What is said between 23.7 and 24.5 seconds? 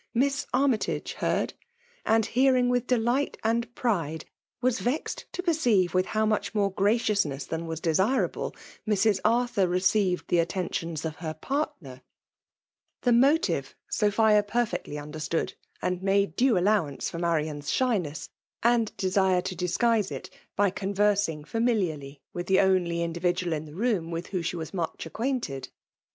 room with whom